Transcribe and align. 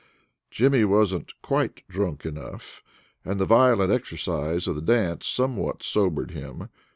Jimmy 0.49 0.83
wasn't 0.83 1.31
quite 1.43 1.87
drunk 1.87 2.25
enough, 2.25 2.81
and 3.23 3.39
the 3.39 3.45
violent 3.45 3.91
exercise 3.91 4.67
of 4.67 4.73
the 4.75 4.81
dance 4.81 5.27
somewhat 5.27 5.83
sobered 5.83 6.31
him. 6.31 6.69